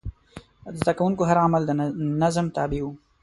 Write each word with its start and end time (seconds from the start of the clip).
د 0.73 0.73
زده 0.81 0.93
کوونکو 0.97 1.23
هر 1.29 1.37
عمل 1.45 1.61
د 1.65 1.71
نظم 2.21 2.45
تابع 2.55 2.81
و. 2.83 2.87